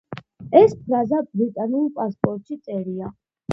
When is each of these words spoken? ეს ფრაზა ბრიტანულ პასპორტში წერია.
ეს 0.59 0.73
ფრაზა 0.85 1.19
ბრიტანულ 1.35 1.85
პასპორტში 2.01 2.61
წერია. 2.67 3.15